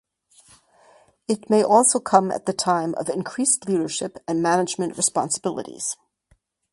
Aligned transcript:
It 1.27 1.47
may 1.47 1.63
also 1.63 1.99
come 1.99 2.31
at 2.31 2.47
the 2.47 2.53
time 2.53 2.95
of 2.95 3.07
increased 3.07 3.67
leadership 3.67 4.17
and 4.27 4.41
management 4.41 4.97
responsibilities. 4.97 5.95